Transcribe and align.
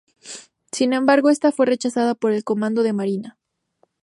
Sin 0.71 0.93
embargo, 0.93 1.29
esta 1.29 1.51
fue 1.51 1.67
rechazada 1.67 2.15
por 2.15 2.31
el 2.31 2.43
comando 2.43 2.81
de 2.81 2.91
marina. 2.91 3.37